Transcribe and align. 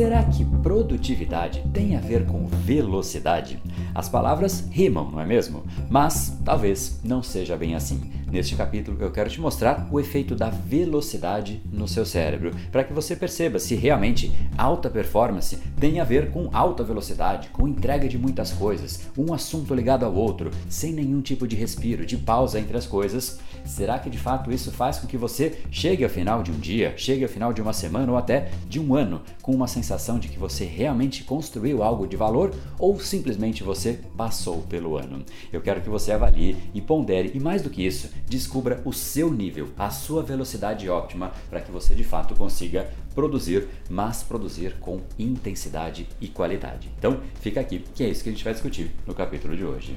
Será 0.00 0.24
que 0.24 0.46
produtividade 0.62 1.62
tem 1.74 1.94
a 1.94 2.00
ver 2.00 2.24
com 2.24 2.46
velocidade? 2.46 3.62
As 3.94 4.08
palavras 4.08 4.66
rimam, 4.70 5.10
não 5.10 5.20
é 5.20 5.26
mesmo? 5.26 5.62
Mas 5.90 6.40
talvez 6.42 6.98
não 7.04 7.22
seja 7.22 7.54
bem 7.54 7.74
assim. 7.74 8.10
Neste 8.30 8.54
capítulo 8.54 8.96
eu 9.00 9.10
quero 9.10 9.28
te 9.28 9.40
mostrar 9.40 9.88
o 9.90 9.98
efeito 9.98 10.36
da 10.36 10.50
velocidade 10.50 11.60
no 11.72 11.88
seu 11.88 12.06
cérebro, 12.06 12.52
para 12.70 12.84
que 12.84 12.92
você 12.92 13.16
perceba 13.16 13.58
se 13.58 13.74
realmente 13.74 14.30
alta 14.56 14.88
performance 14.88 15.58
tem 15.80 15.98
a 15.98 16.04
ver 16.04 16.30
com 16.30 16.48
alta 16.52 16.84
velocidade, 16.84 17.48
com 17.48 17.66
entrega 17.66 18.08
de 18.08 18.16
muitas 18.16 18.52
coisas, 18.52 19.08
um 19.18 19.34
assunto 19.34 19.74
ligado 19.74 20.04
ao 20.04 20.14
outro, 20.14 20.50
sem 20.68 20.92
nenhum 20.92 21.20
tipo 21.20 21.46
de 21.48 21.56
respiro, 21.56 22.06
de 22.06 22.16
pausa 22.16 22.60
entre 22.60 22.76
as 22.76 22.86
coisas. 22.86 23.40
Será 23.64 23.98
que 23.98 24.08
de 24.08 24.18
fato 24.18 24.52
isso 24.52 24.70
faz 24.70 24.98
com 24.98 25.08
que 25.08 25.16
você 25.16 25.58
chegue 25.70 26.04
ao 26.04 26.10
final 26.10 26.40
de 26.42 26.52
um 26.52 26.58
dia, 26.58 26.94
chegue 26.96 27.24
ao 27.24 27.28
final 27.28 27.52
de 27.52 27.60
uma 27.60 27.72
semana 27.72 28.12
ou 28.12 28.16
até 28.16 28.50
de 28.68 28.78
um 28.78 28.94
ano 28.94 29.22
com 29.42 29.52
uma 29.52 29.66
sensação 29.66 30.20
de 30.20 30.28
que 30.28 30.38
você 30.38 30.64
realmente 30.64 31.24
construiu 31.24 31.82
algo 31.82 32.06
de 32.06 32.16
valor 32.16 32.54
ou 32.78 33.00
simplesmente 33.00 33.64
você 33.64 33.98
passou 34.16 34.58
pelo 34.62 34.96
ano? 34.96 35.24
Eu 35.52 35.60
quero 35.60 35.80
que 35.80 35.88
você 35.88 36.12
avalie 36.12 36.56
e 36.72 36.80
pondere 36.80 37.32
e 37.34 37.40
mais 37.40 37.62
do 37.62 37.70
que 37.70 37.84
isso, 37.84 38.08
descubra 38.30 38.80
o 38.84 38.92
seu 38.92 39.32
nível, 39.32 39.70
a 39.76 39.90
sua 39.90 40.22
velocidade 40.22 40.88
óptima 40.88 41.32
para 41.50 41.60
que 41.60 41.72
você 41.72 41.96
de 41.96 42.04
fato 42.04 42.36
consiga 42.36 42.88
produzir, 43.12 43.66
mas 43.88 44.22
produzir 44.22 44.76
com 44.78 45.00
intensidade 45.18 46.08
e 46.20 46.28
qualidade. 46.28 46.88
Então, 46.96 47.20
fica 47.40 47.60
aqui, 47.60 47.84
que 47.92 48.04
é 48.04 48.08
isso 48.08 48.22
que 48.22 48.28
a 48.28 48.32
gente 48.32 48.44
vai 48.44 48.52
discutir 48.52 48.92
no 49.04 49.14
capítulo 49.14 49.56
de 49.56 49.64
hoje. 49.64 49.96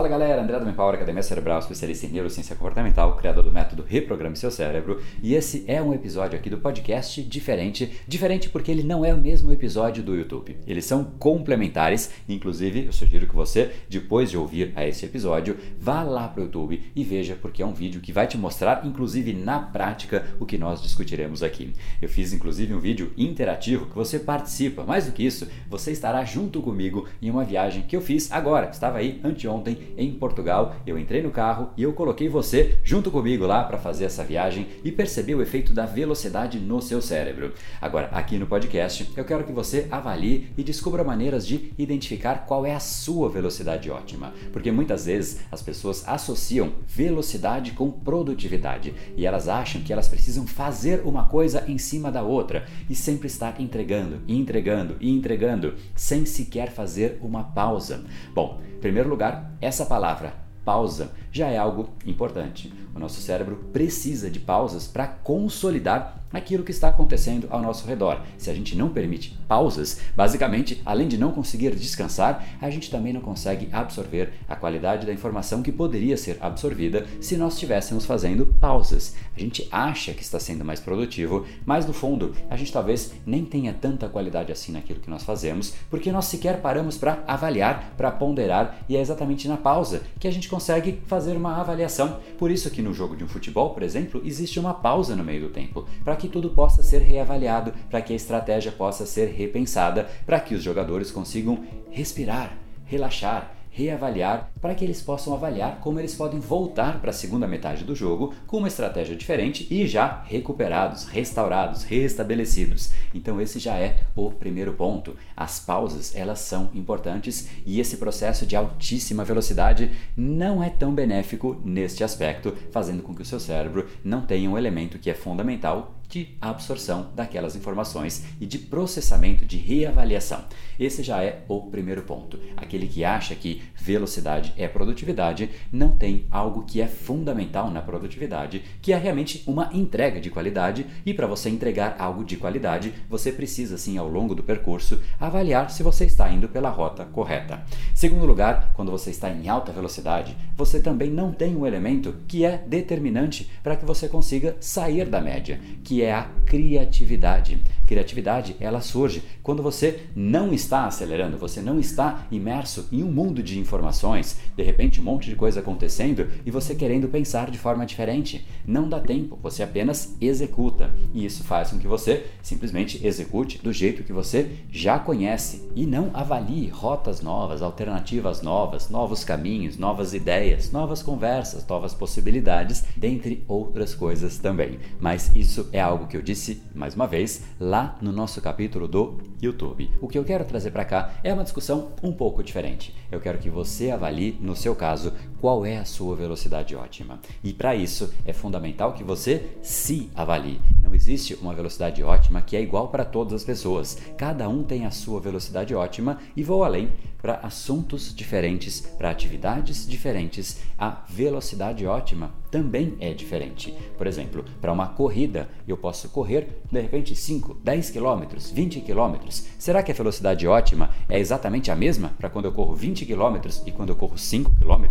Fala 0.00 0.08
galera, 0.08 0.42
André 0.42 0.58
do 0.58 0.64
Manpower, 0.64 0.94
Academia 0.94 1.22
Cerebral, 1.22 1.58
especialista 1.58 2.06
em 2.06 2.08
neurociência 2.08 2.56
comportamental, 2.56 3.14
criador 3.16 3.44
do 3.44 3.52
método 3.52 3.84
Reprograme 3.86 4.34
Seu 4.34 4.50
Cérebro, 4.50 4.98
e 5.22 5.34
esse 5.34 5.62
é 5.66 5.82
um 5.82 5.92
episódio 5.92 6.38
aqui 6.38 6.48
do 6.48 6.56
podcast 6.56 7.22
diferente, 7.22 8.00
diferente 8.08 8.48
porque 8.48 8.70
ele 8.70 8.82
não 8.82 9.04
é 9.04 9.12
o 9.12 9.18
mesmo 9.18 9.52
episódio 9.52 10.02
do 10.02 10.16
YouTube. 10.16 10.56
Eles 10.66 10.86
são 10.86 11.04
complementares, 11.04 12.12
inclusive 12.26 12.86
eu 12.86 12.94
sugiro 12.94 13.26
que 13.26 13.34
você, 13.34 13.72
depois 13.90 14.30
de 14.30 14.38
ouvir 14.38 14.72
a 14.74 14.86
esse 14.88 15.04
episódio, 15.04 15.58
vá 15.78 16.02
lá 16.02 16.26
para 16.28 16.40
o 16.40 16.44
YouTube 16.44 16.82
e 16.96 17.04
veja 17.04 17.36
porque 17.38 17.62
é 17.62 17.66
um 17.66 17.74
vídeo 17.74 18.00
que 18.00 18.10
vai 18.10 18.26
te 18.26 18.38
mostrar, 18.38 18.86
inclusive 18.86 19.34
na 19.34 19.58
prática, 19.58 20.24
o 20.40 20.46
que 20.46 20.56
nós 20.56 20.80
discutiremos 20.80 21.42
aqui. 21.42 21.74
Eu 22.00 22.08
fiz 22.08 22.32
inclusive 22.32 22.72
um 22.72 22.80
vídeo 22.80 23.12
interativo 23.18 23.84
que 23.84 23.94
você 23.94 24.18
participa, 24.18 24.82
mais 24.82 25.04
do 25.04 25.12
que 25.12 25.26
isso, 25.26 25.46
você 25.68 25.92
estará 25.92 26.24
junto 26.24 26.62
comigo 26.62 27.06
em 27.20 27.28
uma 27.28 27.44
viagem 27.44 27.82
que 27.82 27.94
eu 27.94 28.00
fiz 28.00 28.32
agora, 28.32 28.70
estava 28.70 28.96
aí 28.96 29.20
anteontem 29.22 29.89
em 29.96 30.12
Portugal. 30.12 30.74
Eu 30.86 30.98
entrei 30.98 31.22
no 31.22 31.30
carro 31.30 31.70
e 31.76 31.82
eu 31.82 31.92
coloquei 31.92 32.28
você 32.28 32.78
junto 32.82 33.10
comigo 33.10 33.46
lá 33.46 33.64
para 33.64 33.78
fazer 33.78 34.04
essa 34.04 34.24
viagem 34.24 34.66
e 34.84 34.90
perceber 34.92 35.34
o 35.34 35.42
efeito 35.42 35.72
da 35.72 35.86
velocidade 35.86 36.58
no 36.58 36.80
seu 36.80 37.00
cérebro. 37.00 37.52
Agora, 37.80 38.08
aqui 38.12 38.38
no 38.38 38.46
podcast, 38.46 39.10
eu 39.16 39.24
quero 39.24 39.44
que 39.44 39.52
você 39.52 39.86
avalie 39.90 40.48
e 40.56 40.62
descubra 40.62 41.04
maneiras 41.04 41.46
de 41.46 41.72
identificar 41.78 42.46
qual 42.46 42.64
é 42.64 42.74
a 42.74 42.80
sua 42.80 43.28
velocidade 43.28 43.90
ótima, 43.90 44.32
porque 44.52 44.70
muitas 44.70 45.06
vezes 45.06 45.40
as 45.50 45.62
pessoas 45.62 46.06
associam 46.06 46.72
velocidade 46.86 47.72
com 47.72 47.90
produtividade 47.90 48.94
e 49.16 49.26
elas 49.26 49.48
acham 49.48 49.82
que 49.82 49.92
elas 49.92 50.08
precisam 50.08 50.46
fazer 50.46 51.02
uma 51.04 51.26
coisa 51.26 51.64
em 51.68 51.78
cima 51.78 52.10
da 52.10 52.22
outra 52.22 52.66
e 52.88 52.94
sempre 52.94 53.26
estar 53.26 53.60
entregando, 53.60 54.20
e 54.26 54.36
entregando 54.36 54.96
e 55.00 55.10
entregando 55.10 55.74
sem 55.94 56.24
sequer 56.24 56.70
fazer 56.70 57.18
uma 57.22 57.44
pausa. 57.44 58.04
Bom, 58.34 58.60
em 58.74 58.78
primeiro 58.78 59.08
lugar, 59.08 59.56
essa 59.70 59.86
palavra 59.86 60.34
pausa 60.64 61.12
já 61.30 61.48
é 61.48 61.56
algo 61.56 61.90
importante. 62.04 62.72
O 62.92 62.98
nosso 62.98 63.20
cérebro 63.20 63.56
precisa 63.72 64.28
de 64.28 64.40
pausas 64.40 64.88
para 64.88 65.06
consolidar 65.06 66.19
aquilo 66.32 66.64
que 66.64 66.70
está 66.70 66.88
acontecendo 66.88 67.46
ao 67.50 67.60
nosso 67.60 67.86
redor. 67.86 68.22
Se 68.38 68.50
a 68.50 68.54
gente 68.54 68.76
não 68.76 68.88
permite 68.88 69.38
pausas, 69.48 70.00
basicamente, 70.14 70.80
além 70.84 71.08
de 71.08 71.18
não 71.18 71.32
conseguir 71.32 71.74
descansar, 71.74 72.44
a 72.60 72.70
gente 72.70 72.90
também 72.90 73.12
não 73.12 73.20
consegue 73.20 73.68
absorver 73.72 74.32
a 74.48 74.56
qualidade 74.56 75.06
da 75.06 75.12
informação 75.12 75.62
que 75.62 75.72
poderia 75.72 76.16
ser 76.16 76.38
absorvida 76.40 77.06
se 77.20 77.36
nós 77.36 77.54
estivéssemos 77.54 78.04
fazendo 78.04 78.46
pausas. 78.60 79.14
A 79.36 79.40
gente 79.40 79.66
acha 79.70 80.12
que 80.12 80.22
está 80.22 80.38
sendo 80.38 80.64
mais 80.64 80.80
produtivo, 80.80 81.46
mas 81.64 81.86
no 81.86 81.92
fundo, 81.92 82.34
a 82.48 82.56
gente 82.56 82.72
talvez 82.72 83.12
nem 83.26 83.44
tenha 83.44 83.72
tanta 83.72 84.08
qualidade 84.08 84.52
assim 84.52 84.72
naquilo 84.72 85.00
que 85.00 85.10
nós 85.10 85.22
fazemos, 85.22 85.74
porque 85.88 86.12
nós 86.12 86.26
sequer 86.26 86.60
paramos 86.60 86.96
para 86.96 87.22
avaliar, 87.26 87.94
para 87.96 88.10
ponderar, 88.10 88.84
e 88.88 88.96
é 88.96 89.00
exatamente 89.00 89.48
na 89.48 89.56
pausa 89.56 90.02
que 90.18 90.28
a 90.28 90.30
gente 90.30 90.48
consegue 90.48 91.00
fazer 91.06 91.36
uma 91.36 91.56
avaliação. 91.56 92.20
Por 92.38 92.50
isso 92.50 92.70
que 92.70 92.82
no 92.82 92.94
jogo 92.94 93.16
de 93.16 93.24
um 93.24 93.28
futebol, 93.28 93.70
por 93.70 93.82
exemplo, 93.82 94.22
existe 94.24 94.60
uma 94.60 94.74
pausa 94.74 95.16
no 95.16 95.24
meio 95.24 95.40
do 95.40 95.48
tempo, 95.48 95.86
para 96.04 96.16
que 96.20 96.28
tudo 96.28 96.50
possa 96.50 96.82
ser 96.82 97.00
reavaliado, 97.00 97.72
para 97.88 98.02
que 98.02 98.12
a 98.12 98.16
estratégia 98.16 98.70
possa 98.70 99.06
ser 99.06 99.28
repensada, 99.30 100.06
para 100.26 100.38
que 100.38 100.54
os 100.54 100.62
jogadores 100.62 101.10
consigam 101.10 101.64
respirar, 101.90 102.52
relaxar 102.84 103.54
reavaliar 103.70 104.50
para 104.60 104.74
que 104.74 104.84
eles 104.84 105.00
possam 105.00 105.32
avaliar 105.32 105.78
como 105.80 105.98
eles 105.98 106.14
podem 106.14 106.40
voltar 106.40 107.00
para 107.00 107.10
a 107.10 107.14
segunda 107.14 107.46
metade 107.46 107.84
do 107.84 107.94
jogo 107.94 108.34
com 108.46 108.58
uma 108.58 108.68
estratégia 108.68 109.16
diferente 109.16 109.66
e 109.70 109.86
já 109.86 110.22
recuperados, 110.26 111.04
restaurados, 111.04 111.84
restabelecidos. 111.84 112.90
Então 113.14 113.40
esse 113.40 113.58
já 113.58 113.76
é 113.76 114.00
o 114.16 114.30
primeiro 114.30 114.72
ponto. 114.74 115.16
As 115.36 115.60
pausas, 115.60 116.14
elas 116.14 116.40
são 116.40 116.70
importantes 116.74 117.48
e 117.64 117.80
esse 117.80 117.96
processo 117.96 118.44
de 118.44 118.56
altíssima 118.56 119.24
velocidade 119.24 119.92
não 120.16 120.62
é 120.62 120.68
tão 120.68 120.92
benéfico 120.92 121.60
neste 121.64 122.02
aspecto, 122.02 122.54
fazendo 122.70 123.02
com 123.02 123.14
que 123.14 123.22
o 123.22 123.26
seu 123.26 123.38
cérebro 123.38 123.86
não 124.04 124.22
tenha 124.22 124.50
um 124.50 124.58
elemento 124.58 124.98
que 124.98 125.10
é 125.10 125.14
fundamental 125.14 125.99
de 126.10 126.36
absorção 126.40 127.10
daquelas 127.14 127.54
informações 127.54 128.24
e 128.40 128.44
de 128.44 128.58
processamento, 128.58 129.46
de 129.46 129.56
reavaliação. 129.56 130.44
Esse 130.80 131.02
já 131.02 131.22
é 131.22 131.42
o 131.46 131.60
primeiro 131.60 132.02
ponto. 132.02 132.40
Aquele 132.56 132.86
que 132.86 133.04
acha 133.04 133.34
que 133.34 133.62
velocidade 133.76 134.54
é 134.56 134.66
produtividade 134.66 135.50
não 135.70 135.90
tem 135.90 136.24
algo 136.30 136.62
que 136.62 136.80
é 136.80 136.86
fundamental 136.86 137.70
na 137.70 137.82
produtividade, 137.82 138.62
que 138.80 138.94
é 138.94 138.96
realmente 138.96 139.44
uma 139.46 139.68
entrega 139.74 140.18
de 140.18 140.30
qualidade, 140.30 140.86
e 141.04 141.12
para 141.12 141.26
você 141.26 141.50
entregar 141.50 141.96
algo 141.98 142.24
de 142.24 142.38
qualidade, 142.38 142.94
você 143.10 143.30
precisa 143.30 143.76
sim 143.76 143.98
ao 143.98 144.08
longo 144.08 144.34
do 144.34 144.42
percurso 144.42 145.00
avaliar 145.20 145.70
se 145.70 145.82
você 145.82 146.06
está 146.06 146.32
indo 146.32 146.48
pela 146.48 146.70
rota 146.70 147.04
correta. 147.04 147.62
Segundo 147.94 148.24
lugar, 148.24 148.72
quando 148.72 148.90
você 148.90 149.10
está 149.10 149.28
em 149.28 149.50
alta 149.50 149.72
velocidade, 149.72 150.34
você 150.56 150.80
também 150.80 151.10
não 151.10 151.30
tem 151.30 151.54
um 151.54 151.66
elemento 151.66 152.14
que 152.26 152.44
é 152.44 152.56
determinante 152.66 153.50
para 153.62 153.76
que 153.76 153.84
você 153.84 154.08
consiga 154.08 154.56
sair 154.60 155.06
da 155.06 155.20
média, 155.20 155.60
que 155.84 156.02
é 156.02 156.14
a 156.14 156.30
criatividade. 156.46 157.58
Criatividade, 157.90 158.54
ela 158.60 158.80
surge 158.80 159.20
quando 159.42 159.64
você 159.64 160.02
não 160.14 160.52
está 160.52 160.86
acelerando, 160.86 161.36
você 161.36 161.60
não 161.60 161.80
está 161.80 162.24
imerso 162.30 162.86
em 162.92 163.02
um 163.02 163.10
mundo 163.10 163.42
de 163.42 163.58
informações, 163.58 164.38
de 164.56 164.62
repente 164.62 165.00
um 165.00 165.02
monte 165.02 165.28
de 165.28 165.34
coisa 165.34 165.58
acontecendo 165.58 166.28
e 166.46 166.52
você 166.52 166.72
querendo 166.72 167.08
pensar 167.08 167.50
de 167.50 167.58
forma 167.58 167.84
diferente. 167.84 168.46
Não 168.64 168.88
dá 168.88 169.00
tempo, 169.00 169.36
você 169.42 169.64
apenas 169.64 170.14
executa. 170.20 170.88
E 171.12 171.24
isso 171.24 171.42
faz 171.42 171.72
com 171.72 171.80
que 171.80 171.88
você 171.88 172.26
simplesmente 172.40 173.04
execute 173.04 173.58
do 173.58 173.72
jeito 173.72 174.04
que 174.04 174.12
você 174.12 174.52
já 174.70 174.96
conhece 174.96 175.68
e 175.74 175.84
não 175.84 176.12
avalie 176.14 176.68
rotas 176.68 177.20
novas, 177.20 177.60
alternativas 177.60 178.40
novas, 178.40 178.88
novos 178.88 179.24
caminhos, 179.24 179.76
novas 179.76 180.14
ideias, 180.14 180.70
novas 180.70 181.02
conversas, 181.02 181.66
novas 181.66 181.92
possibilidades, 181.92 182.84
dentre 182.96 183.42
outras 183.48 183.96
coisas 183.96 184.38
também. 184.38 184.78
Mas 185.00 185.34
isso 185.34 185.68
é 185.72 185.80
algo 185.80 186.06
que 186.06 186.16
eu 186.16 186.22
disse 186.22 186.62
mais 186.72 186.94
uma 186.94 187.08
vez 187.08 187.42
lá 187.58 187.79
no 188.00 188.12
nosso 188.12 188.40
capítulo 188.40 188.86
do 188.86 189.18
YouTube. 189.40 189.90
O 190.00 190.08
que 190.08 190.18
eu 190.18 190.24
quero 190.24 190.44
trazer 190.44 190.70
para 190.70 190.84
cá 190.84 191.14
é 191.22 191.32
uma 191.32 191.44
discussão 191.44 191.92
um 192.02 192.12
pouco 192.12 192.42
diferente. 192.42 192.94
Eu 193.10 193.20
quero 193.20 193.38
que 193.38 193.50
você 193.50 193.90
avalie, 193.90 194.36
no 194.40 194.54
seu 194.54 194.74
caso, 194.74 195.12
qual 195.40 195.64
é 195.64 195.78
a 195.78 195.84
sua 195.84 196.14
velocidade 196.14 196.74
ótima. 196.76 197.20
E 197.42 197.52
para 197.52 197.74
isso 197.74 198.12
é 198.24 198.32
fundamental 198.32 198.92
que 198.92 199.04
você 199.04 199.56
se 199.62 200.10
avalie. 200.14 200.60
Não 200.90 200.96
existe 200.96 201.34
uma 201.34 201.54
velocidade 201.54 202.02
ótima 202.02 202.42
que 202.42 202.56
é 202.56 202.60
igual 202.60 202.88
para 202.88 203.04
todas 203.04 203.32
as 203.32 203.44
pessoas. 203.44 203.96
Cada 204.18 204.48
um 204.48 204.64
tem 204.64 204.84
a 204.84 204.90
sua 204.90 205.20
velocidade 205.20 205.72
ótima 205.72 206.18
e 206.34 206.42
vou 206.42 206.64
além 206.64 206.90
para 207.22 207.34
assuntos 207.44 208.12
diferentes, 208.12 208.80
para 208.98 209.08
atividades 209.08 209.86
diferentes, 209.86 210.58
a 210.76 211.04
velocidade 211.08 211.86
ótima 211.86 212.32
também 212.50 212.96
é 212.98 213.14
diferente. 213.14 213.72
Por 213.96 214.08
exemplo, 214.08 214.44
para 214.60 214.72
uma 214.72 214.88
corrida, 214.88 215.48
eu 215.68 215.76
posso 215.76 216.08
correr 216.08 216.60
de 216.68 216.80
repente 216.80 217.14
5, 217.14 217.58
10 217.62 217.90
km, 217.90 218.24
20 218.52 218.80
km. 218.80 219.28
Será 219.60 219.84
que 219.84 219.92
a 219.92 219.94
velocidade 219.94 220.44
ótima 220.48 220.90
é 221.08 221.20
exatamente 221.20 221.70
a 221.70 221.76
mesma 221.76 222.08
para 222.18 222.28
quando 222.28 222.46
eu 222.46 222.52
corro 222.52 222.74
20 222.74 223.06
km 223.06 223.48
e 223.64 223.70
quando 223.70 223.90
eu 223.90 223.96
corro 223.96 224.18
5 224.18 224.56
km? 224.56 224.86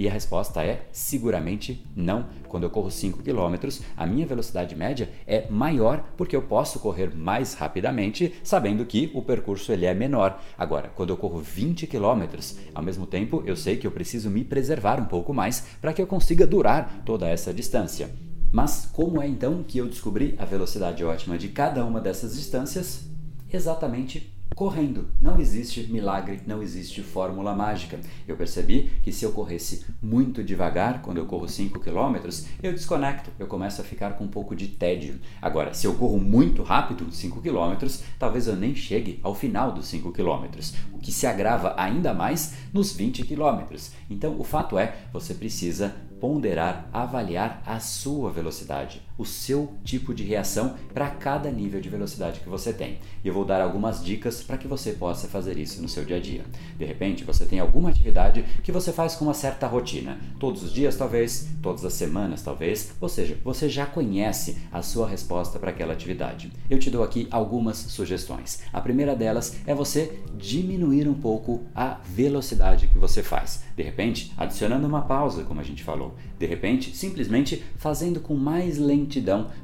E 0.00 0.08
a 0.08 0.10
resposta 0.10 0.64
é 0.64 0.86
seguramente 0.90 1.84
não. 1.94 2.24
Quando 2.48 2.62
eu 2.62 2.70
corro 2.70 2.90
5 2.90 3.22
km, 3.22 3.68
a 3.94 4.06
minha 4.06 4.26
velocidade 4.26 4.74
média 4.74 5.10
é 5.26 5.46
maior 5.50 6.02
porque 6.16 6.34
eu 6.34 6.40
posso 6.40 6.80
correr 6.80 7.14
mais 7.14 7.52
rapidamente, 7.52 8.32
sabendo 8.42 8.86
que 8.86 9.10
o 9.12 9.20
percurso 9.20 9.70
ele 9.70 9.84
é 9.84 9.92
menor. 9.92 10.42
Agora, 10.56 10.88
quando 10.88 11.10
eu 11.10 11.18
corro 11.18 11.40
20 11.40 11.86
km, 11.86 12.24
ao 12.74 12.82
mesmo 12.82 13.06
tempo 13.06 13.42
eu 13.44 13.54
sei 13.54 13.76
que 13.76 13.86
eu 13.86 13.90
preciso 13.90 14.30
me 14.30 14.42
preservar 14.42 14.98
um 14.98 15.04
pouco 15.04 15.34
mais 15.34 15.66
para 15.82 15.92
que 15.92 16.00
eu 16.00 16.06
consiga 16.06 16.46
durar 16.46 17.02
toda 17.04 17.28
essa 17.28 17.52
distância. 17.52 18.08
Mas 18.50 18.88
como 18.90 19.20
é 19.20 19.28
então 19.28 19.62
que 19.62 19.76
eu 19.76 19.86
descobri 19.86 20.34
a 20.38 20.46
velocidade 20.46 21.04
ótima 21.04 21.36
de 21.36 21.48
cada 21.48 21.84
uma 21.84 22.00
dessas 22.00 22.34
distâncias? 22.38 23.04
Exatamente 23.52 24.39
correndo. 24.54 25.08
Não 25.20 25.40
existe 25.40 25.90
milagre, 25.90 26.40
não 26.46 26.62
existe 26.62 27.02
fórmula 27.02 27.54
mágica. 27.54 27.98
Eu 28.26 28.36
percebi 28.36 28.90
que 29.02 29.12
se 29.12 29.24
eu 29.24 29.32
corresse 29.32 29.86
muito 30.02 30.44
devagar, 30.44 31.02
quando 31.02 31.18
eu 31.18 31.26
corro 31.26 31.48
5 31.48 31.80
km, 31.80 32.16
eu 32.62 32.72
desconecto, 32.72 33.30
eu 33.38 33.46
começo 33.46 33.80
a 33.80 33.84
ficar 33.84 34.12
com 34.14 34.24
um 34.24 34.28
pouco 34.28 34.54
de 34.54 34.68
tédio. 34.68 35.18
Agora, 35.40 35.72
se 35.72 35.86
eu 35.86 35.94
corro 35.94 36.18
muito 36.18 36.62
rápido, 36.62 37.10
5 37.10 37.40
km, 37.40 37.86
talvez 38.18 38.46
eu 38.46 38.56
nem 38.56 38.74
chegue 38.74 39.20
ao 39.22 39.34
final 39.34 39.72
dos 39.72 39.86
5 39.86 40.12
km, 40.12 40.44
o 40.92 40.98
que 40.98 41.12
se 41.12 41.26
agrava 41.26 41.74
ainda 41.76 42.12
mais 42.12 42.54
nos 42.72 42.92
20 42.92 43.24
km. 43.24 43.76
Então, 44.08 44.38
o 44.38 44.44
fato 44.44 44.78
é, 44.78 44.96
você 45.12 45.34
precisa 45.34 45.94
ponderar, 46.20 46.88
avaliar 46.92 47.62
a 47.64 47.80
sua 47.80 48.30
velocidade, 48.30 49.00
o 49.20 49.24
seu 49.26 49.74
tipo 49.84 50.14
de 50.14 50.24
reação 50.24 50.76
para 50.94 51.10
cada 51.10 51.50
nível 51.50 51.78
de 51.78 51.90
velocidade 51.90 52.40
que 52.40 52.48
você 52.48 52.72
tem. 52.72 52.98
E 53.22 53.28
eu 53.28 53.34
vou 53.34 53.44
dar 53.44 53.60
algumas 53.60 54.02
dicas 54.02 54.42
para 54.42 54.56
que 54.56 54.66
você 54.66 54.92
possa 54.92 55.28
fazer 55.28 55.58
isso 55.58 55.82
no 55.82 55.90
seu 55.90 56.06
dia 56.06 56.16
a 56.16 56.20
dia. 56.20 56.42
De 56.78 56.86
repente, 56.86 57.22
você 57.22 57.44
tem 57.44 57.60
alguma 57.60 57.90
atividade 57.90 58.42
que 58.64 58.72
você 58.72 58.94
faz 58.94 59.14
com 59.14 59.26
uma 59.26 59.34
certa 59.34 59.66
rotina, 59.66 60.18
todos 60.38 60.62
os 60.62 60.72
dias 60.72 60.96
talvez, 60.96 61.50
todas 61.62 61.84
as 61.84 61.92
semanas 61.92 62.40
talvez, 62.40 62.94
ou 62.98 63.10
seja, 63.10 63.36
você 63.44 63.68
já 63.68 63.84
conhece 63.84 64.56
a 64.72 64.80
sua 64.80 65.06
resposta 65.06 65.58
para 65.58 65.68
aquela 65.68 65.92
atividade. 65.92 66.50
Eu 66.70 66.78
te 66.78 66.90
dou 66.90 67.02
aqui 67.02 67.28
algumas 67.30 67.76
sugestões. 67.76 68.62
A 68.72 68.80
primeira 68.80 69.14
delas 69.14 69.58
é 69.66 69.74
você 69.74 70.18
diminuir 70.38 71.06
um 71.06 71.14
pouco 71.14 71.60
a 71.74 72.00
velocidade 72.06 72.86
que 72.86 72.98
você 72.98 73.22
faz. 73.22 73.64
De 73.76 73.82
repente, 73.82 74.32
adicionando 74.38 74.86
uma 74.86 75.02
pausa, 75.02 75.44
como 75.44 75.60
a 75.60 75.64
gente 75.64 75.84
falou 75.84 76.16
de 76.40 76.46
repente, 76.46 76.96
simplesmente 76.96 77.62
fazendo 77.76 78.18
com 78.18 78.34
mais 78.34 78.78
lentidão 78.78 79.09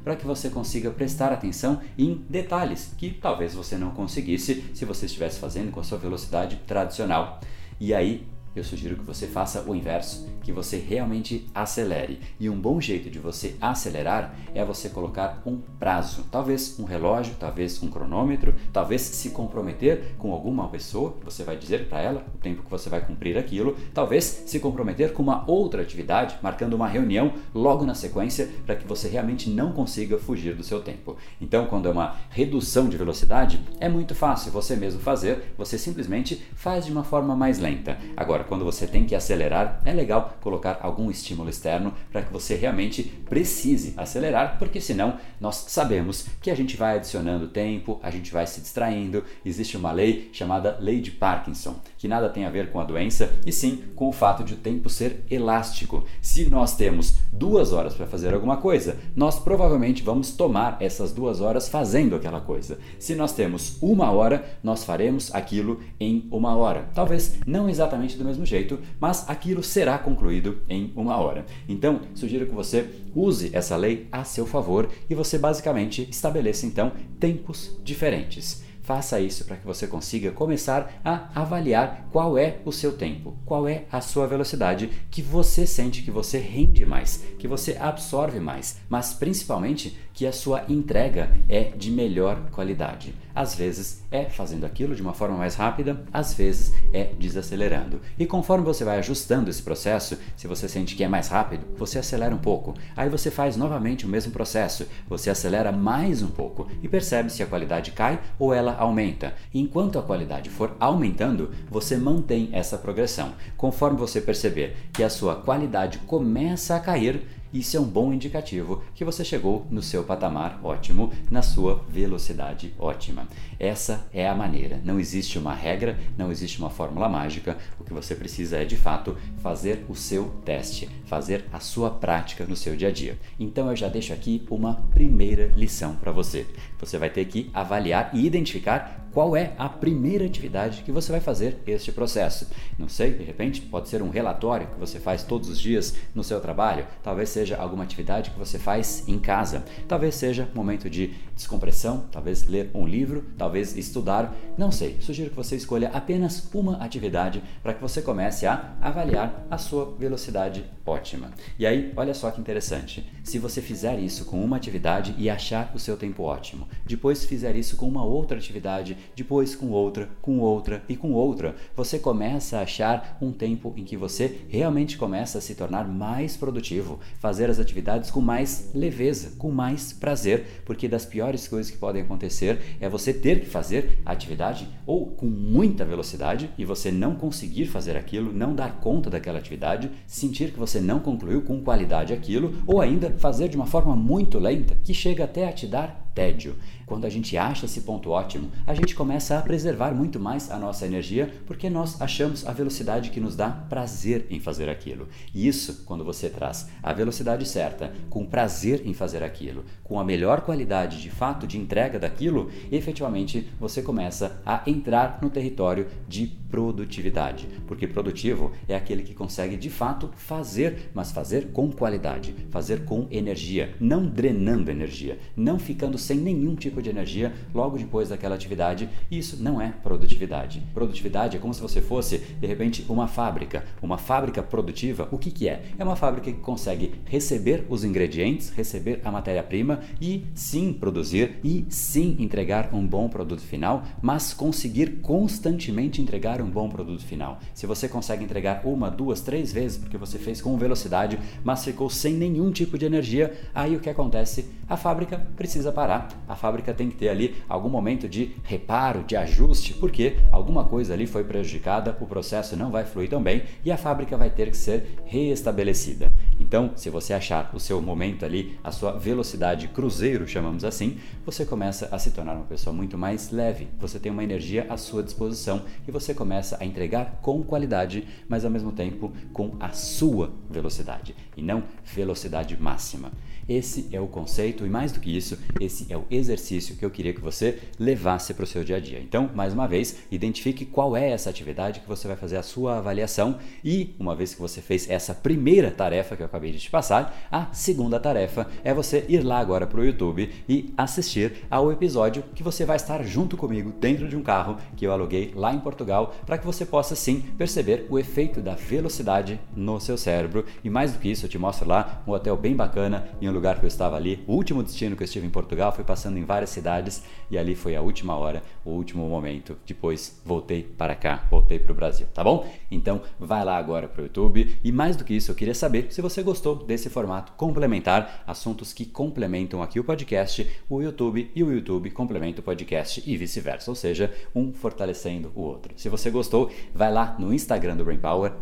para 0.03 0.15
que 0.15 0.25
você 0.25 0.49
consiga 0.49 0.91
prestar 0.91 1.31
atenção 1.31 1.79
em 1.97 2.25
detalhes 2.29 2.93
que 2.97 3.11
talvez 3.11 3.53
você 3.53 3.77
não 3.77 3.91
conseguisse 3.91 4.63
se 4.73 4.83
você 4.83 5.05
estivesse 5.05 5.39
fazendo 5.39 5.71
com 5.71 5.79
a 5.79 5.83
sua 5.83 5.97
velocidade 5.97 6.57
tradicional. 6.67 7.39
E 7.79 7.93
aí 7.93 8.27
eu 8.55 8.63
sugiro 8.63 8.95
que 8.95 9.03
você 9.03 9.27
faça 9.27 9.63
o 9.67 9.75
inverso, 9.75 10.27
que 10.41 10.51
você 10.51 10.77
realmente 10.77 11.47
acelere. 11.53 12.19
E 12.39 12.49
um 12.49 12.59
bom 12.59 12.79
jeito 12.81 13.09
de 13.09 13.19
você 13.19 13.55
acelerar 13.61 14.35
é 14.55 14.63
você 14.63 14.89
colocar 14.89 15.41
um 15.45 15.57
prazo, 15.79 16.25
talvez 16.31 16.79
um 16.79 16.83
relógio, 16.83 17.35
talvez 17.39 17.81
um 17.83 17.89
cronômetro, 17.89 18.55
talvez 18.73 19.01
se 19.01 19.29
comprometer 19.31 20.15
com 20.17 20.31
alguma 20.31 20.67
pessoa, 20.69 21.15
você 21.23 21.43
vai 21.43 21.57
dizer 21.57 21.87
para 21.87 22.01
ela 22.01 22.25
o 22.33 22.37
tempo 22.37 22.63
que 22.63 22.71
você 22.71 22.89
vai 22.89 23.05
cumprir 23.05 23.37
aquilo, 23.37 23.75
talvez 23.93 24.43
se 24.45 24.59
comprometer 24.59 25.13
com 25.13 25.21
uma 25.21 25.43
outra 25.49 25.81
atividade, 25.81 26.37
marcando 26.41 26.73
uma 26.73 26.87
reunião 26.87 27.33
logo 27.53 27.85
na 27.85 27.93
sequência 27.93 28.49
para 28.65 28.75
que 28.75 28.87
você 28.87 29.07
realmente 29.07 29.49
não 29.49 29.71
consiga 29.71 30.17
fugir 30.17 30.55
do 30.55 30.63
seu 30.63 30.81
tempo. 30.81 31.17
Então, 31.39 31.65
quando 31.65 31.87
é 31.87 31.91
uma 31.91 32.15
redução 32.29 32.89
de 32.89 32.97
velocidade, 32.97 33.59
é 33.79 33.89
muito 33.89 34.15
fácil 34.15 34.51
você 34.51 34.75
mesmo 34.75 34.99
fazer, 34.99 35.53
você 35.57 35.77
simplesmente 35.77 36.41
faz 36.55 36.85
de 36.85 36.91
uma 36.91 37.03
forma 37.03 37.35
mais 37.35 37.59
lenta. 37.59 37.97
Agora, 38.15 38.36
quando 38.43 38.65
você 38.65 38.87
tem 38.87 39.05
que 39.05 39.15
acelerar, 39.15 39.81
é 39.85 39.93
legal 39.93 40.37
colocar 40.41 40.79
algum 40.81 41.09
estímulo 41.09 41.49
externo 41.49 41.93
para 42.11 42.21
que 42.21 42.31
você 42.31 42.55
realmente 42.55 43.03
precise 43.03 43.93
acelerar, 43.97 44.57
porque 44.57 44.81
senão 44.81 45.17
nós 45.39 45.65
sabemos 45.67 46.27
que 46.41 46.51
a 46.51 46.55
gente 46.55 46.75
vai 46.77 46.97
adicionando 46.97 47.47
tempo, 47.47 47.99
a 48.01 48.09
gente 48.09 48.31
vai 48.31 48.45
se 48.47 48.61
distraindo. 48.61 49.23
Existe 49.45 49.77
uma 49.77 49.91
lei 49.91 50.29
chamada 50.33 50.77
lei 50.79 50.99
de 51.01 51.11
Parkinson, 51.11 51.75
que 51.97 52.07
nada 52.07 52.29
tem 52.29 52.45
a 52.45 52.49
ver 52.49 52.71
com 52.71 52.79
a 52.79 52.83
doença 52.83 53.31
e 53.45 53.51
sim 53.51 53.83
com 53.95 54.07
o 54.09 54.13
fato 54.13 54.43
de 54.43 54.53
o 54.53 54.57
tempo 54.57 54.89
ser 54.89 55.23
elástico. 55.29 56.03
Se 56.21 56.49
nós 56.49 56.75
temos 56.75 57.15
duas 57.31 57.73
horas 57.73 57.93
para 57.93 58.07
fazer 58.07 58.33
alguma 58.33 58.57
coisa, 58.57 58.97
nós 59.15 59.39
provavelmente 59.39 60.03
vamos 60.03 60.31
tomar 60.31 60.77
essas 60.79 61.11
duas 61.11 61.41
horas 61.41 61.69
fazendo 61.69 62.15
aquela 62.15 62.41
coisa. 62.41 62.79
Se 62.99 63.15
nós 63.15 63.33
temos 63.33 63.77
uma 63.81 64.11
hora, 64.11 64.45
nós 64.63 64.83
faremos 64.83 65.33
aquilo 65.33 65.79
em 65.99 66.27
uma 66.31 66.55
hora. 66.55 66.89
Talvez 66.93 67.37
não 67.45 67.69
exatamente 67.69 68.17
do 68.17 68.23
mesmo 68.27 68.45
jeito, 68.45 68.79
mas 68.99 69.27
aquilo 69.27 69.63
será 69.63 69.97
concluído 69.97 70.61
em 70.69 70.91
uma 70.95 71.17
hora. 71.17 71.45
Então, 71.67 72.01
sugiro 72.13 72.45
que 72.45 72.53
você 72.53 72.89
use 73.15 73.49
essa 73.53 73.75
lei 73.75 74.07
a 74.11 74.23
seu 74.23 74.45
favor 74.45 74.89
e 75.09 75.15
você 75.15 75.37
basicamente 75.37 76.07
estabeleça 76.09 76.65
então 76.65 76.91
tempos 77.19 77.77
diferentes. 77.83 78.67
Faça 78.87 79.19
isso 79.19 79.43
para 79.43 79.57
que 79.57 79.65
você 79.65 79.85
consiga 79.85 80.31
começar 80.31 81.01
a 81.03 81.27
avaliar 81.35 82.07
qual 82.09 82.37
é 82.37 82.59
o 82.63 82.71
seu 82.71 82.93
tempo, 82.93 83.35
qual 83.45 83.67
é 83.67 83.83
a 83.91 83.99
sua 83.99 84.25
velocidade 84.25 84.89
que 85.11 85.21
você 85.21 85.67
sente 85.67 86.01
que 86.01 86.09
você 86.09 86.37
rende 86.37 86.85
mais, 86.85 87.21
que 87.37 87.49
você 87.49 87.75
absorve 87.77 88.39
mais, 88.39 88.79
mas 88.87 89.13
principalmente 89.13 89.99
que 90.17 90.25
a 90.25 90.33
sua 90.33 90.63
entrega 90.67 91.29
é 91.47 91.65
de 91.65 91.91
melhor 91.91 92.49
qualidade. 92.49 93.13
Às 93.35 93.53
vezes 93.53 94.03
é 94.09 94.25
fazendo 94.25 94.65
aquilo 94.65 94.95
de 94.95 95.01
uma 95.03 95.13
forma 95.13 95.37
mais 95.37 95.53
rápida, 95.53 96.03
às 96.11 96.33
vezes 96.33 96.73
é 96.91 97.03
desacelerando. 97.19 98.01
E 98.17 98.25
conforme 98.25 98.65
você 98.65 98.83
vai 98.83 98.97
ajustando 98.97 99.47
esse 99.47 99.61
processo, 99.61 100.17
se 100.35 100.47
você 100.47 100.67
sente 100.67 100.95
que 100.95 101.03
é 101.03 101.07
mais 101.07 101.27
rápido, 101.27 101.67
você 101.77 101.99
acelera 101.99 102.33
um 102.33 102.39
pouco. 102.39 102.73
Aí 102.95 103.09
você 103.09 103.29
faz 103.29 103.55
novamente 103.55 104.07
o 104.07 104.09
mesmo 104.09 104.31
processo, 104.31 104.87
você 105.07 105.29
acelera 105.29 105.71
mais 105.71 106.23
um 106.23 106.31
pouco 106.31 106.67
e 106.81 106.87
percebe 106.87 107.31
se 107.31 107.43
a 107.43 107.45
qualidade 107.45 107.91
cai 107.91 108.19
ou 108.39 108.51
ela 108.51 108.75
aumenta. 108.75 109.35
Enquanto 109.53 109.99
a 109.99 110.01
qualidade 110.01 110.49
for 110.49 110.75
aumentando, 110.79 111.51
você 111.69 111.95
mantém 111.95 112.49
essa 112.53 112.75
progressão. 112.75 113.33
Conforme 113.55 113.99
você 113.99 114.19
perceber 114.19 114.75
que 114.91 115.03
a 115.03 115.11
sua 115.11 115.35
qualidade 115.35 115.99
começa 115.99 116.75
a 116.75 116.79
cair, 116.79 117.21
isso 117.53 117.77
é 117.77 117.79
um 117.79 117.85
bom 117.85 118.11
indicativo 118.11 118.83
que 118.93 119.05
você 119.05 119.23
chegou 119.23 119.65
no 119.69 119.81
seu 119.81 120.03
patamar 120.03 120.59
ótimo, 120.63 121.11
na 121.31 121.41
sua 121.41 121.83
velocidade 121.89 122.73
ótima. 122.77 123.27
Essa 123.59 124.07
é 124.13 124.27
a 124.27 124.35
maneira. 124.35 124.81
Não 124.83 124.99
existe 124.99 125.39
uma 125.39 125.53
regra, 125.53 125.97
não 126.17 126.31
existe 126.31 126.59
uma 126.59 126.69
fórmula 126.69 127.07
mágica. 127.07 127.57
O 127.79 127.83
que 127.83 127.93
você 127.93 128.15
precisa 128.15 128.57
é 128.57 128.65
de 128.65 128.75
fato 128.75 129.17
fazer 129.37 129.85
o 129.87 129.95
seu 129.95 130.25
teste, 130.43 130.89
fazer 131.05 131.45
a 131.51 131.59
sua 131.59 131.89
prática 131.89 132.45
no 132.45 132.55
seu 132.55 132.75
dia 132.75 132.89
a 132.89 132.91
dia. 132.91 133.17
Então 133.39 133.69
eu 133.69 133.75
já 133.75 133.87
deixo 133.87 134.13
aqui 134.13 134.45
uma 134.49 134.75
primeira 134.91 135.47
lição 135.55 135.95
para 135.95 136.11
você. 136.11 136.45
Você 136.79 136.97
vai 136.97 137.09
ter 137.09 137.25
que 137.25 137.49
avaliar 137.53 138.11
e 138.13 138.25
identificar 138.25 139.06
qual 139.17 139.35
é 139.35 139.53
a 139.57 139.67
primeira 139.67 140.27
atividade 140.27 140.83
que 140.83 140.91
você 140.91 141.11
vai 141.11 141.19
fazer 141.19 141.57
este 141.65 141.91
processo. 141.91 142.47
Não 142.77 142.87
sei, 142.87 143.13
de 143.13 143.23
repente 143.23 143.61
pode 143.61 143.89
ser 143.89 144.03
um 144.03 144.11
relatório 144.11 144.67
que 144.67 144.79
você 144.79 144.99
faz 144.99 145.23
todos 145.23 145.49
os 145.49 145.59
dias 145.59 145.95
no 146.13 146.23
seu 146.23 146.39
trabalho, 146.39 146.85
talvez 147.01 147.29
seja 147.29 147.57
alguma 147.57 147.83
atividade 147.83 148.29
que 148.29 148.37
você 148.37 148.59
faz 148.59 149.03
em 149.07 149.17
casa, 149.17 149.65
talvez 149.87 150.13
seja 150.13 150.47
momento 150.53 150.87
de 150.87 151.15
descompressão, 151.35 152.05
talvez 152.11 152.47
ler 152.47 152.69
um 152.75 152.85
livro, 152.85 153.25
talvez 153.35 153.75
estudar, 153.75 154.35
não 154.55 154.71
sei. 154.71 154.97
Sugiro 154.99 155.31
que 155.31 155.35
você 155.35 155.55
escolha 155.55 155.89
apenas 155.89 156.47
uma 156.53 156.77
atividade 156.77 157.43
para 157.63 157.73
que 157.73 157.81
você 157.81 158.03
comece 158.03 158.45
a 158.45 158.75
avaliar 158.79 159.47
a 159.49 159.57
sua 159.57 159.95
velocidade 159.97 160.63
ótima. 160.85 161.31
E 161.59 161.65
aí, 161.65 161.91
olha 161.95 162.13
só 162.13 162.31
que 162.31 162.39
interessante. 162.39 163.07
Se 163.23 163.37
você 163.37 163.61
fizer 163.61 163.99
isso 163.99 164.25
com 164.25 164.43
uma 164.43 164.57
atividade 164.57 165.13
e 165.17 165.29
achar 165.29 165.71
o 165.75 165.79
seu 165.79 165.97
tempo 165.97 166.23
ótimo, 166.23 166.67
depois 166.85 167.25
fizer 167.25 167.55
isso 167.55 167.75
com 167.77 167.87
uma 167.87 168.03
outra 168.03 168.37
atividade 168.37 168.97
depois 169.15 169.55
com 169.55 169.67
outra, 169.69 170.09
com 170.21 170.39
outra 170.39 170.83
e 170.87 170.95
com 170.95 171.13
outra, 171.13 171.55
você 171.75 171.99
começa 171.99 172.57
a 172.57 172.61
achar 172.61 173.17
um 173.21 173.31
tempo 173.31 173.73
em 173.75 173.83
que 173.83 173.97
você 173.97 174.41
realmente 174.49 174.97
começa 174.97 175.37
a 175.37 175.41
se 175.41 175.55
tornar 175.55 175.87
mais 175.87 176.37
produtivo, 176.37 176.99
fazer 177.19 177.49
as 177.49 177.59
atividades 177.59 178.11
com 178.11 178.21
mais 178.21 178.71
leveza, 178.73 179.35
com 179.37 179.51
mais 179.51 179.93
prazer, 179.93 180.61
porque 180.65 180.87
das 180.87 181.05
piores 181.05 181.47
coisas 181.47 181.71
que 181.71 181.77
podem 181.77 182.01
acontecer 182.01 182.77
é 182.79 182.89
você 182.89 183.13
ter 183.13 183.41
que 183.41 183.45
fazer 183.45 183.99
a 184.05 184.11
atividade 184.11 184.67
ou 184.85 185.07
com 185.07 185.25
muita 185.25 185.85
velocidade 185.85 186.49
e 186.57 186.65
você 186.65 186.91
não 186.91 187.15
conseguir 187.15 187.65
fazer 187.65 187.97
aquilo, 187.97 188.33
não 188.33 188.55
dar 188.55 188.79
conta 188.79 189.09
daquela 189.09 189.39
atividade, 189.39 189.91
sentir 190.05 190.51
que 190.51 190.59
você 190.59 190.79
não 190.79 190.99
concluiu 190.99 191.41
com 191.41 191.61
qualidade 191.61 192.13
aquilo, 192.13 192.53
ou 192.65 192.81
ainda 192.81 193.11
fazer 193.17 193.49
de 193.49 193.55
uma 193.55 193.65
forma 193.65 193.95
muito 193.95 194.39
lenta 194.39 194.75
que 194.83 194.93
chega 194.93 195.23
até 195.23 195.47
a 195.47 195.53
te 195.53 195.67
dar 195.67 196.06
tédio. 196.17 196.55
Quando 196.87 197.05
a 197.05 197.09
gente 197.09 197.37
acha 197.37 197.65
esse 197.65 197.81
ponto 197.81 198.09
ótimo, 198.09 198.49
a 198.65 198.73
gente 198.73 198.95
começa 198.95 199.37
a 199.37 199.41
preservar 199.41 199.93
muito 199.93 200.19
mais 200.19 200.49
a 200.49 200.57
nossa 200.57 200.83
energia 200.83 201.31
porque 201.45 201.69
nós 201.69 202.01
achamos 202.01 202.47
a 202.47 202.51
velocidade 202.51 203.11
que 203.11 203.19
nos 203.19 203.35
dá 203.35 203.49
prazer 203.49 204.25
em 204.31 204.39
fazer 204.39 204.67
aquilo. 204.67 205.07
E 205.31 205.47
isso, 205.47 205.83
quando 205.85 206.03
você 206.03 206.27
traz 206.27 206.69
a 206.81 206.91
velocidade 206.91 207.47
certa, 207.47 207.93
com 208.09 208.25
prazer 208.25 208.81
em 208.83 208.95
fazer 208.95 209.21
aquilo, 209.21 209.63
com 209.83 209.99
a 209.99 210.03
melhor 210.03 210.41
qualidade 210.41 210.99
de 210.99 211.11
fato 211.11 211.45
de 211.45 211.59
entrega 211.59 211.99
daquilo, 211.99 212.49
efetivamente 212.71 213.47
você 213.59 213.83
começa 213.83 214.41
a 214.43 214.63
entrar 214.65 215.19
no 215.21 215.29
território 215.29 215.87
de 216.07 216.25
produtividade, 216.49 217.47
porque 217.67 217.87
produtivo 217.87 218.51
é 218.67 218.75
aquele 218.75 219.03
que 219.03 219.13
consegue 219.13 219.57
de 219.57 219.69
fato 219.69 220.09
fazer, 220.15 220.89
mas 220.93 221.11
fazer 221.11 221.47
com 221.51 221.71
qualidade, 221.71 222.33
fazer 222.49 222.85
com 222.85 223.07
energia, 223.11 223.75
não 223.79 224.05
drenando 224.05 224.71
energia, 224.71 225.19
não 225.35 225.59
ficando 225.59 225.97
sem 225.97 226.17
nenhum 226.17 226.55
tipo 226.55 226.81
de 226.81 226.89
energia 226.89 227.33
logo 227.53 227.77
depois 227.77 228.09
daquela 228.09 228.35
atividade. 228.35 228.89
Isso 229.09 229.41
não 229.41 229.61
é 229.61 229.71
produtividade. 229.71 230.63
Produtividade 230.73 231.37
é 231.37 231.39
como 231.39 231.53
se 231.53 231.61
você 231.61 231.81
fosse, 231.81 232.17
de 232.17 232.47
repente, 232.47 232.85
uma 232.89 233.07
fábrica. 233.07 233.65
Uma 233.81 233.97
fábrica 233.97 234.41
produtiva, 234.41 235.07
o 235.11 235.17
que, 235.17 235.31
que 235.31 235.47
é? 235.47 235.63
É 235.77 235.83
uma 235.83 235.95
fábrica 235.95 236.31
que 236.31 236.39
consegue 236.39 236.93
receber 237.05 237.65
os 237.69 237.83
ingredientes, 237.83 238.49
receber 238.49 239.01
a 239.03 239.11
matéria-prima 239.11 239.81
e 240.01 240.25
sim 240.33 240.73
produzir 240.73 241.39
e 241.43 241.65
sim 241.69 242.15
entregar 242.19 242.73
um 242.73 242.85
bom 242.85 243.09
produto 243.09 243.41
final, 243.41 243.83
mas 244.01 244.33
conseguir 244.33 245.01
constantemente 245.01 246.01
entregar 246.37 246.43
um 246.43 246.49
bom 246.49 246.69
produto 246.69 247.03
final. 247.03 247.39
Se 247.53 247.65
você 247.65 247.87
consegue 247.87 248.23
entregar 248.23 248.61
uma, 248.63 248.89
duas, 248.89 249.21
três 249.21 249.51
vezes 249.51 249.77
porque 249.77 249.97
você 249.97 250.17
fez 250.17 250.41
com 250.41 250.57
velocidade, 250.57 251.19
mas 251.43 251.63
ficou 251.63 251.89
sem 251.89 252.13
nenhum 252.13 252.51
tipo 252.51 252.77
de 252.77 252.85
energia, 252.85 253.33
aí 253.53 253.75
o 253.75 253.79
que 253.79 253.89
acontece? 253.89 254.49
A 254.69 254.77
fábrica 254.77 255.17
precisa 255.35 255.71
parar. 255.71 256.09
A 256.27 256.35
fábrica 256.35 256.73
tem 256.73 256.89
que 256.89 256.97
ter 256.97 257.09
ali 257.09 257.35
algum 257.47 257.69
momento 257.69 258.07
de 258.07 258.35
reparo, 258.43 259.03
de 259.03 259.15
ajuste, 259.15 259.73
porque 259.73 260.17
alguma 260.31 260.65
coisa 260.65 260.93
ali 260.93 261.07
foi 261.07 261.23
prejudicada, 261.23 261.97
o 262.01 262.05
processo 262.05 262.55
não 262.55 262.69
vai 262.69 262.85
fluir 262.85 263.09
tão 263.09 263.21
bem 263.21 263.43
e 263.63 263.71
a 263.71 263.77
fábrica 263.77 264.17
vai 264.17 264.29
ter 264.29 264.49
que 264.51 264.57
ser 264.57 264.99
reestabelecida. 265.05 266.11
Então, 266.47 266.71
se 266.77 266.89
você 266.89 267.13
achar 267.13 267.51
o 267.53 267.59
seu 267.59 267.81
momento 267.81 268.23
ali, 268.23 268.57
a 268.63 268.71
sua 268.71 268.93
velocidade 268.93 269.67
cruzeiro, 269.67 270.25
chamamos 270.25 270.63
assim, 270.63 270.97
você 271.25 271.45
começa 271.45 271.89
a 271.91 271.99
se 271.99 272.11
tornar 272.11 272.35
uma 272.35 272.45
pessoa 272.45 272.73
muito 272.73 272.97
mais 272.97 273.31
leve. 273.31 273.67
Você 273.77 273.99
tem 273.99 274.09
uma 274.09 274.23
energia 274.23 274.65
à 274.69 274.77
sua 274.77 275.03
disposição 275.03 275.63
e 275.85 275.91
você 275.91 276.13
começa 276.13 276.55
a 276.57 276.65
entregar 276.65 277.19
com 277.21 277.43
qualidade, 277.43 278.07
mas 278.29 278.45
ao 278.45 278.51
mesmo 278.51 278.71
tempo 278.71 279.11
com 279.33 279.57
a 279.59 279.73
sua 279.73 280.31
velocidade 280.49 281.13
e 281.35 281.41
não 281.41 281.65
velocidade 281.83 282.55
máxima. 282.57 283.11
Esse 283.47 283.87
é 283.93 284.01
o 284.01 284.07
conceito 284.07 284.65
e 284.65 284.69
mais 284.69 284.91
do 284.91 284.99
que 284.99 285.15
isso, 285.15 285.37
esse 285.61 285.87
é 285.89 285.95
o 285.95 286.03
exercício 286.11 286.75
que 286.75 286.83
eu 286.83 286.91
queria 286.91 287.13
que 287.13 287.21
você 287.21 287.59
levasse 287.79 288.33
para 288.33 288.43
o 288.43 288.47
seu 288.47 288.61
dia 288.61 288.75
a 288.75 288.79
dia. 288.79 288.99
Então, 288.99 289.29
mais 289.33 289.53
uma 289.53 289.65
vez, 289.65 289.99
identifique 290.11 290.65
qual 290.65 290.97
é 290.97 291.11
essa 291.11 291.29
atividade 291.29 291.79
que 291.79 291.87
você 291.87 292.09
vai 292.09 292.17
fazer 292.17 292.35
a 292.35 292.43
sua 292.43 292.77
avaliação 292.77 293.37
e, 293.63 293.95
uma 293.97 294.13
vez 294.13 294.33
que 294.33 294.41
você 294.41 294.59
fez 294.59 294.89
essa 294.89 295.13
primeira 295.13 295.71
tarefa 295.71 296.17
que 296.17 296.21
eu 296.21 296.25
acabei 296.25 296.51
de 296.51 296.59
te 296.59 296.69
passar, 296.69 297.27
a 297.31 297.47
segunda 297.53 298.01
tarefa 298.01 298.47
é 298.65 298.73
você 298.73 299.05
ir 299.07 299.23
lá 299.23 299.39
agora 299.39 299.65
para 299.65 299.79
o 299.79 299.85
YouTube 299.85 300.29
e 300.49 300.73
assistir 300.75 301.45
ao 301.49 301.71
episódio 301.71 302.25
que 302.35 302.43
você 302.43 302.65
vai 302.65 302.75
estar 302.75 303.01
junto 303.05 303.37
comigo 303.37 303.71
dentro 303.79 304.09
de 304.09 304.17
um 304.17 304.23
carro 304.23 304.57
que 304.75 304.85
eu 304.85 304.91
aluguei 304.91 305.31
lá 305.33 305.53
em 305.53 305.59
Portugal 305.61 306.13
para 306.25 306.37
que 306.37 306.45
você 306.45 306.65
possa 306.65 306.95
sim 306.95 307.21
perceber 307.37 307.87
o 307.89 307.97
efeito 307.97 308.41
da 308.41 308.55
velocidade 308.55 309.39
no 309.55 309.79
seu 309.79 309.97
cérebro 309.97 310.43
e 310.65 310.69
mais 310.69 310.91
do 310.91 310.99
que 310.99 311.09
isso, 311.09 311.25
eu 311.25 311.29
te 311.29 311.37
mostro 311.37 311.65
lá 311.65 312.03
um 312.05 312.11
hotel 312.11 312.35
bem 312.35 312.53
bacana 312.53 313.07
em 313.21 313.29
um 313.29 313.36
lugar 313.37 313.59
que 313.59 313.65
eu 313.65 313.67
estava 313.67 313.95
ali. 313.95 314.23
O 314.27 314.33
último 314.33 314.61
destino 314.61 314.95
que 314.95 315.03
eu 315.03 315.05
estive 315.05 315.25
em 315.25 315.29
Portugal 315.29 315.71
foi 315.71 315.83
passando 315.83 316.17
em 316.17 316.25
várias 316.25 316.49
cidades 316.49 317.03
e 317.31 317.37
ali 317.37 317.55
foi 317.55 317.75
a 317.75 317.81
última 317.81 318.15
hora, 318.15 318.43
o 318.65 318.71
último 318.71 319.07
momento. 319.07 319.57
Depois 319.65 320.19
voltei 320.25 320.63
para 320.63 320.95
cá, 320.95 321.25
voltei 321.29 321.59
para 321.59 321.71
o 321.71 321.75
Brasil, 321.75 322.07
tá 322.13 322.23
bom? 322.23 322.47
Então 322.69 323.01
vai 323.19 323.45
lá 323.45 323.57
agora 323.57 323.87
para 323.87 324.01
o 324.01 324.05
YouTube 324.05 324.57
e 324.63 324.71
mais 324.71 324.95
do 324.95 325.03
que 325.03 325.13
isso, 325.13 325.31
eu 325.31 325.35
queria 325.35 325.53
saber 325.53 325.87
se 325.91 326.01
você 326.01 326.21
gostou 326.21 326.55
desse 326.55 326.89
formato 326.89 327.31
complementar, 327.33 328.23
assuntos 328.25 328.73
que 328.73 328.85
complementam 328.85 329.61
aqui 329.61 329.79
o 329.79 329.83
podcast, 329.83 330.47
o 330.69 330.81
YouTube 330.81 331.31
e 331.35 331.43
o 331.43 331.51
YouTube 331.51 331.91
complementa 331.91 332.41
o 332.41 332.43
podcast 332.43 333.03
e 333.05 333.15
vice-versa, 333.15 333.69
ou 333.71 333.75
seja, 333.75 334.13
um 334.35 334.51
fortalecendo 334.51 335.31
o 335.35 335.41
outro. 335.41 335.73
Se 335.77 335.89
você 335.89 336.09
gostou, 336.09 336.49
vai 336.73 336.91
lá 336.91 337.15
no 337.19 337.33
Instagram 337.33 337.75
do 337.75 337.85
Brain 337.85 337.99
Power, 337.99 338.33